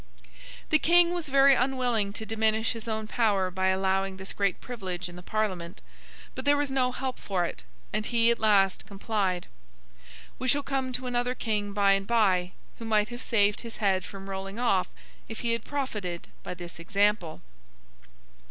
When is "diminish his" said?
2.25-2.87